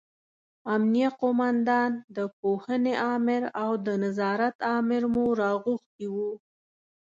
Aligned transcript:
امینه 0.73 1.05
قوماندان، 1.21 1.91
د 2.15 2.17
پوهنې 2.39 2.93
امر 3.15 3.41
او 3.63 3.71
د 3.85 3.87
نظارت 4.03 4.55
امر 4.77 5.01
مو 5.13 5.25
راغوښتي 5.41 6.07
وو. 6.15 6.31